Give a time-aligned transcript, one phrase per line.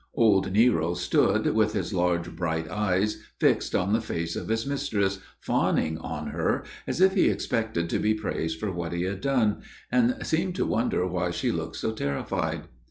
[0.15, 5.19] Old Nero stood, with his large, bright eyes fixed on the face of his mistress,
[5.39, 9.61] fawning on her, as if he expected to be praised for what he had done,
[9.91, 12.63] and seemed to wonder why she looked so terrified.